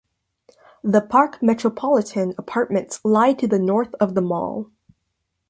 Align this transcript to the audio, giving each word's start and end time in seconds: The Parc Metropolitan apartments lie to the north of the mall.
The 0.83 1.01
Parc 1.01 1.43
Metropolitan 1.43 2.33
apartments 2.39 2.99
lie 3.03 3.33
to 3.33 3.47
the 3.47 3.59
north 3.59 3.93
of 3.99 4.15
the 4.15 4.21
mall. 4.21 4.71